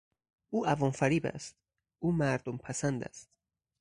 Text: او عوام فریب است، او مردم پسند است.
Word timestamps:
او 0.49 0.65
عوام 0.65 0.91
فریب 0.91 1.25
است، 1.25 1.55
او 1.99 2.11
مردم 2.11 2.57
پسند 2.57 3.03
است. 3.03 3.29